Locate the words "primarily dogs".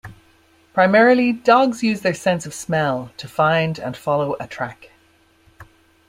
0.73-1.83